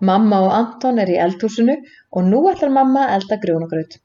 [0.00, 1.76] Mamma og Anton er í eldhúsinu
[2.12, 3.96] og nú ætlar mamma að elda grjónagraut.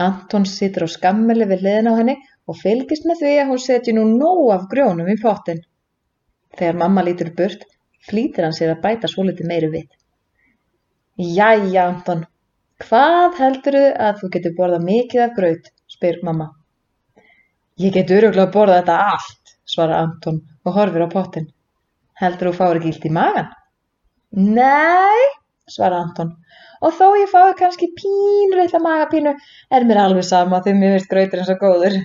[0.00, 2.16] Anton situr á skammeli við hliðina á henni
[2.48, 5.60] og fylgist með því að hún setji nú nóg af grjónum í pottin.
[6.56, 7.66] Þegar mamma lítur burt,
[8.08, 9.88] flýtir hann sér að bæta svolítið meiri við.
[11.20, 12.24] Jæja, Anton,
[12.82, 16.50] hvað heldurðu að þú getur borðað mikið af graut, spyr mamma.
[17.80, 21.52] Ég get öruglega að borða þetta allt, svarar Anton og horfir á pottin.
[22.20, 23.52] Heldur þú fáir ekki illt í magan?
[24.32, 25.24] Nei,
[25.68, 26.30] svarar Anton,
[26.80, 29.32] og þó ég fái kannski pínur eitthvað magapínu
[29.76, 31.98] er mér alveg sama því mér finnst grauturinn svo góður.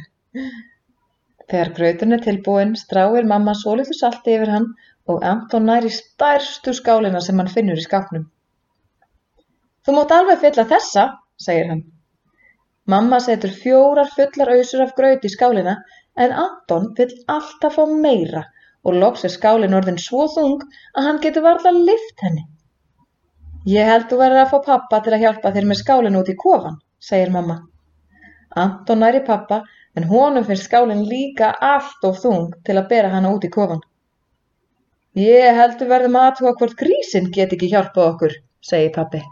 [1.47, 4.67] Þegar grauturinn er tilbúinn stráir mamma svolítið salti yfir hann
[5.08, 8.28] og Anton nær í stærstu skálina sem hann finnur í skápnum.
[9.88, 11.08] Þú mátt alveg fylla þessa,
[11.39, 11.86] segir hann.
[12.91, 15.80] Mamma setur fjórar fullar ausur af graut í skálina
[16.19, 18.44] en Anton vill alltaf fá meira
[18.88, 20.62] og loks er skálin orðin svo þung
[20.96, 22.46] að hann getur varla lift henni.
[23.68, 26.38] Ég held þú verður að fá pappa til að hjálpa þér með skálin út í
[26.40, 27.58] kofan, segir mamma.
[28.56, 29.62] Anton næri pappa
[29.98, 33.84] en honum finnst skálin líka allt of þung til að bera hana út í kofan.
[35.18, 39.24] Ég held þú verðum aðtúa hvort grísin get ekki hjálpað okkur, segir pappi.